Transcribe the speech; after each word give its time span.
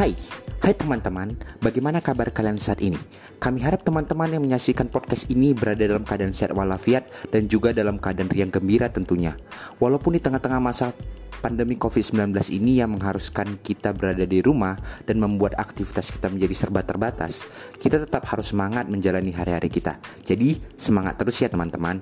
Hai, 0.00 0.16
hai 0.64 0.72
teman-teman, 0.72 1.36
bagaimana 1.60 2.00
kabar 2.00 2.32
kalian 2.32 2.56
saat 2.56 2.80
ini? 2.80 2.96
Kami 3.36 3.60
harap 3.60 3.84
teman-teman 3.84 4.32
yang 4.32 4.40
menyaksikan 4.40 4.88
podcast 4.88 5.28
ini 5.28 5.52
berada 5.52 5.84
dalam 5.84 6.08
keadaan 6.08 6.32
sehat 6.32 6.56
walafiat 6.56 7.04
dan 7.28 7.52
juga 7.52 7.76
dalam 7.76 8.00
keadaan 8.00 8.32
riang 8.32 8.48
gembira 8.48 8.88
tentunya. 8.88 9.36
Walaupun 9.76 10.16
di 10.16 10.24
tengah-tengah 10.24 10.56
masa 10.56 10.96
pandemi 11.44 11.76
COVID-19 11.76 12.32
ini 12.48 12.80
yang 12.80 12.96
mengharuskan 12.96 13.60
kita 13.60 13.92
berada 13.92 14.24
di 14.24 14.40
rumah 14.40 14.80
dan 15.04 15.20
membuat 15.20 15.60
aktivitas 15.60 16.16
kita 16.16 16.32
menjadi 16.32 16.56
serba 16.56 16.80
terbatas, 16.80 17.44
kita 17.76 18.00
tetap 18.00 18.24
harus 18.24 18.56
semangat 18.56 18.88
menjalani 18.88 19.36
hari-hari 19.36 19.68
kita. 19.68 20.00
Jadi, 20.24 20.80
semangat 20.80 21.20
terus 21.20 21.36
ya 21.44 21.52
teman-teman. 21.52 22.00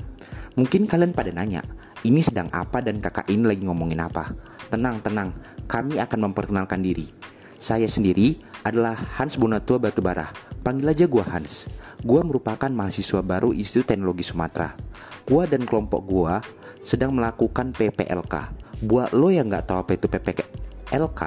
Mungkin 0.54 0.86
kalian 0.86 1.18
pada 1.18 1.34
nanya, 1.34 1.66
ini 2.06 2.22
sedang 2.22 2.46
apa 2.54 2.78
dan 2.78 3.02
kakak 3.02 3.26
ini 3.26 3.42
lagi 3.42 3.66
ngomongin 3.66 3.98
apa? 4.06 4.30
Tenang, 4.70 5.02
tenang, 5.02 5.34
kami 5.66 5.98
akan 5.98 6.30
memperkenalkan 6.30 6.78
diri. 6.78 7.17
Saya 7.58 7.90
sendiri 7.90 8.38
adalah 8.62 8.94
Hans 9.18 9.34
Bonatua 9.34 9.82
Batubara. 9.82 10.30
Panggil 10.62 10.94
aja 10.94 11.10
gua 11.10 11.26
Hans. 11.26 11.66
Gua 12.06 12.22
merupakan 12.22 12.70
mahasiswa 12.70 13.18
baru 13.18 13.50
Institut 13.50 13.90
Teknologi 13.90 14.22
Sumatera. 14.22 14.78
Gua 15.26 15.42
dan 15.42 15.66
kelompok 15.66 16.06
gua 16.06 16.38
sedang 16.86 17.18
melakukan 17.18 17.74
PPLK. 17.74 18.54
Buat 18.86 19.10
lo 19.10 19.34
yang 19.34 19.50
nggak 19.50 19.74
tahu 19.74 19.78
apa 19.82 19.98
itu 19.98 20.06
PPLK, 20.06 21.20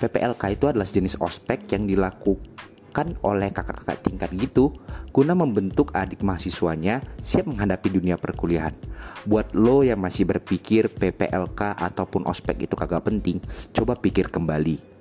PPLK 0.00 0.42
itu 0.56 0.64
adalah 0.72 0.88
jenis 0.88 1.20
ospek 1.20 1.68
yang 1.76 1.84
dilakukan 1.84 3.20
oleh 3.20 3.52
kakak-kakak 3.52 4.00
tingkat 4.08 4.32
gitu 4.40 4.72
guna 5.12 5.36
membentuk 5.36 5.92
adik 5.92 6.24
mahasiswanya 6.24 7.04
siap 7.20 7.44
menghadapi 7.44 7.92
dunia 7.92 8.16
perkuliahan. 8.16 8.72
Buat 9.28 9.52
lo 9.52 9.84
yang 9.84 10.00
masih 10.00 10.24
berpikir 10.24 10.88
PPLK 10.88 11.76
ataupun 11.76 12.24
ospek 12.24 12.64
itu 12.64 12.72
kagak 12.72 13.04
penting, 13.04 13.44
coba 13.76 14.00
pikir 14.00 14.32
kembali. 14.32 14.93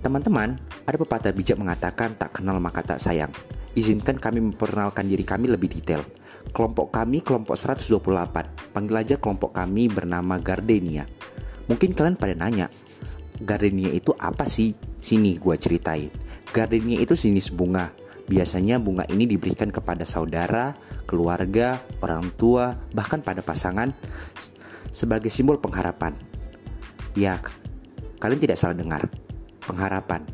Teman-teman, 0.00 0.56
ada 0.88 0.96
pepatah 0.96 1.28
bijak 1.28 1.60
mengatakan 1.60 2.16
tak 2.16 2.40
kenal 2.40 2.56
maka 2.56 2.80
tak 2.80 2.96
sayang. 2.96 3.28
Izinkan 3.76 4.16
kami 4.16 4.40
memperkenalkan 4.40 5.04
diri 5.04 5.28
kami 5.28 5.52
lebih 5.52 5.68
detail. 5.68 6.00
Kelompok 6.56 6.88
kami 6.88 7.20
kelompok 7.20 7.52
128. 7.52 8.72
Panggil 8.72 8.96
aja 8.96 9.20
kelompok 9.20 9.52
kami 9.52 9.92
bernama 9.92 10.40
Gardenia. 10.40 11.04
Mungkin 11.68 11.92
kalian 11.92 12.16
pada 12.16 12.32
nanya, 12.32 12.72
Gardenia 13.44 13.92
itu 13.92 14.16
apa 14.16 14.48
sih? 14.48 14.72
Sini 14.96 15.36
gua 15.36 15.60
ceritain. 15.60 16.08
Gardenia 16.48 16.96
itu 16.96 17.12
jenis 17.12 17.52
bunga. 17.52 17.92
Biasanya 18.24 18.80
bunga 18.80 19.04
ini 19.12 19.28
diberikan 19.28 19.68
kepada 19.68 20.08
saudara, 20.08 20.72
keluarga, 21.04 21.76
orang 22.00 22.32
tua, 22.40 22.72
bahkan 22.96 23.20
pada 23.20 23.44
pasangan 23.44 23.92
sebagai 24.88 25.28
simbol 25.28 25.60
pengharapan. 25.60 26.16
Ya, 27.12 27.36
kalian 28.16 28.40
tidak 28.40 28.56
salah 28.56 28.80
dengar 28.80 29.04
pengharapan. 29.62 30.24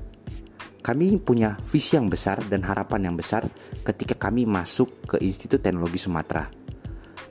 Kami 0.80 1.18
punya 1.18 1.58
visi 1.66 1.98
yang 1.98 2.06
besar 2.06 2.46
dan 2.46 2.62
harapan 2.62 3.10
yang 3.10 3.16
besar 3.18 3.42
ketika 3.82 4.14
kami 4.14 4.46
masuk 4.46 5.02
ke 5.02 5.18
Institut 5.18 5.58
Teknologi 5.58 5.98
Sumatera. 5.98 6.46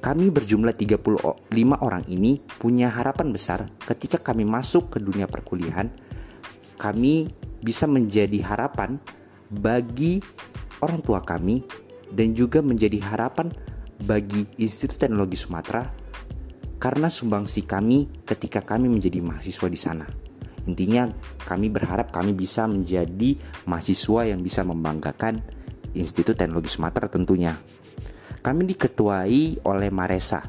Kami 0.04 0.28
berjumlah 0.28 0.76
35 0.76 1.50
orang 1.80 2.04
ini 2.12 2.44
punya 2.60 2.92
harapan 2.92 3.32
besar 3.32 3.66
ketika 3.88 4.20
kami 4.20 4.44
masuk 4.44 4.92
ke 4.92 4.98
dunia 5.00 5.26
perkuliahan. 5.26 5.88
Kami 6.76 7.32
bisa 7.64 7.88
menjadi 7.88 8.44
harapan 8.44 9.00
bagi 9.50 10.20
orang 10.84 11.00
tua 11.00 11.24
kami 11.24 11.64
dan 12.12 12.36
juga 12.36 12.60
menjadi 12.60 13.00
harapan 13.02 13.50
bagi 14.04 14.44
Institut 14.60 15.00
Teknologi 15.00 15.40
Sumatera 15.40 15.88
karena 16.76 17.08
sumbangsi 17.08 17.64
kami 17.64 18.28
ketika 18.28 18.62
kami 18.62 18.92
menjadi 18.92 19.24
mahasiswa 19.24 19.68
di 19.72 19.80
sana. 19.80 20.25
Intinya 20.66 21.10
kami 21.46 21.70
berharap 21.70 22.10
kami 22.10 22.34
bisa 22.34 22.66
menjadi 22.66 23.38
mahasiswa 23.70 24.22
yang 24.26 24.42
bisa 24.42 24.66
membanggakan 24.66 25.46
Institut 25.94 26.36
Teknologi 26.36 26.70
Sumatera 26.74 27.08
tentunya. 27.08 27.54
Kami 28.42 28.62
diketuai 28.66 29.66
oleh 29.66 29.90
Maresa. 29.90 30.44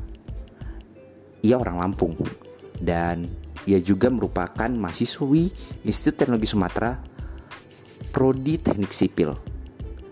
Ia 1.45 1.57
orang 1.57 1.79
Lampung 1.79 2.17
dan 2.81 3.29
ia 3.65 3.81
juga 3.81 4.11
merupakan 4.13 4.69
mahasiswi 4.69 5.53
Institut 5.85 6.17
Teknologi 6.19 6.49
Sumatera 6.49 6.97
Prodi 8.11 8.57
Teknik 8.57 8.93
Sipil. 8.93 9.33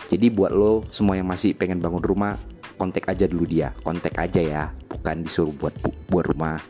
Jadi 0.05 0.29
buat 0.29 0.53
lo 0.53 0.85
semua 0.93 1.17
yang 1.17 1.27
masih 1.27 1.57
pengen 1.57 1.81
bangun 1.81 2.05
rumah, 2.05 2.37
kontak 2.77 3.09
aja 3.09 3.25
dulu 3.25 3.49
dia, 3.49 3.73
kontak 3.81 4.13
aja 4.21 4.41
ya, 4.41 4.65
bukan 4.87 5.25
disuruh 5.25 5.55
buat 5.57 5.75
buat 6.13 6.29
rumah. 6.29 6.61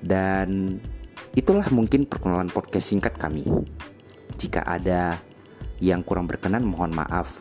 Dan 0.00 0.80
Itulah 1.30 1.66
mungkin 1.70 2.10
perkenalan 2.10 2.50
podcast 2.50 2.90
singkat 2.90 3.14
kami. 3.14 3.46
Jika 4.34 4.66
ada 4.66 5.22
yang 5.78 6.02
kurang 6.02 6.26
berkenan, 6.26 6.66
mohon 6.66 6.90
maaf. 6.90 7.38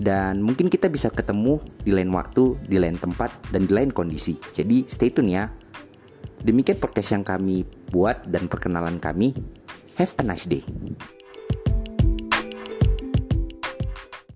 Dan 0.00 0.42
mungkin 0.42 0.66
kita 0.72 0.90
bisa 0.90 1.12
ketemu 1.12 1.62
di 1.84 1.94
lain 1.94 2.10
waktu, 2.10 2.58
di 2.66 2.80
lain 2.80 2.98
tempat, 2.98 3.30
dan 3.54 3.68
di 3.68 3.72
lain 3.76 3.92
kondisi. 3.92 4.34
Jadi 4.56 4.88
stay 4.88 5.12
tune 5.12 5.30
ya. 5.30 5.46
Demikian 6.42 6.80
podcast 6.80 7.14
yang 7.14 7.22
kami 7.22 7.62
buat 7.92 8.26
dan 8.26 8.50
perkenalan 8.50 8.98
kami. 8.98 9.36
Have 10.00 10.16
a 10.18 10.24
nice 10.26 10.48
day. 10.50 10.64